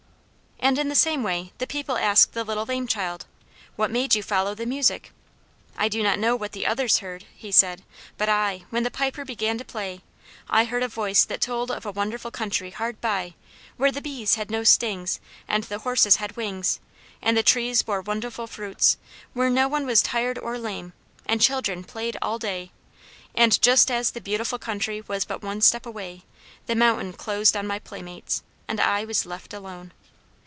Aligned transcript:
And 0.63 0.77
in 0.77 0.89
the 0.89 0.95
same 0.95 1.23
way 1.23 1.53
the 1.57 1.65
people 1.65 1.97
asked 1.97 2.33
the 2.33 2.43
little 2.43 2.65
lame 2.67 2.85
child, 2.85 3.25
"What 3.75 3.89
made 3.89 4.13
you 4.13 4.21
follow 4.21 4.53
the 4.53 4.67
music?" 4.67 5.11
"I 5.75 5.89
do 5.89 6.03
not 6.03 6.19
know 6.19 6.35
what 6.35 6.51
the 6.51 6.67
others 6.67 6.99
heard," 6.99 7.25
he 7.33 7.51
said, 7.51 7.81
"but 8.15 8.29
I, 8.29 8.65
when 8.69 8.83
the 8.83 8.91
Piper 8.91 9.25
began 9.25 9.57
to 9.57 9.65
play, 9.65 10.01
I 10.47 10.65
heard 10.65 10.83
a 10.83 10.87
voice 10.87 11.25
that 11.25 11.41
told 11.41 11.71
of 11.71 11.83
a 11.83 11.91
wonderful 11.91 12.29
country 12.29 12.69
hard 12.69 13.01
by, 13.01 13.33
where 13.77 13.91
the 13.91 14.03
bees 14.03 14.35
had 14.35 14.51
no 14.51 14.63
stings 14.63 15.19
and 15.47 15.63
the 15.63 15.79
horses 15.79 16.17
had 16.17 16.37
wings, 16.37 16.79
and 17.23 17.35
the 17.35 17.41
trees 17.41 17.81
bore 17.81 18.01
wonderful 18.01 18.45
fruits, 18.45 18.97
where 19.33 19.49
no 19.49 19.67
one 19.67 19.87
was 19.87 20.03
tired 20.03 20.37
or 20.37 20.59
lame, 20.59 20.93
and 21.25 21.41
children 21.41 21.83
played 21.83 22.17
all 22.21 22.37
day; 22.37 22.71
and 23.33 23.59
just 23.63 23.89
as 23.89 24.11
the 24.11 24.21
beautiful 24.21 24.59
country 24.59 25.01
was 25.01 25.25
but 25.25 25.41
one 25.41 25.59
step 25.59 25.87
away 25.87 26.21
the 26.67 26.75
mountain 26.75 27.13
closed 27.13 27.57
on 27.57 27.65
my 27.65 27.79
playmates, 27.79 28.43
and 28.67 28.79
I 28.79 29.05
was 29.05 29.25
left 29.25 29.55
alone." 29.55 29.91